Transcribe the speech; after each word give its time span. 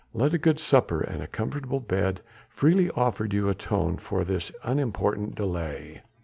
Let 0.15 0.33
a 0.33 0.39
good 0.39 0.59
supper 0.59 1.01
and 1.01 1.21
a 1.21 1.27
comfortable 1.27 1.79
bed 1.79 2.21
freely 2.49 2.89
offered 2.95 3.33
you 3.33 3.49
atone 3.49 3.97
for 3.97 4.23
this 4.25 4.51
unimportant 4.63 5.35
delay. 5.35 6.01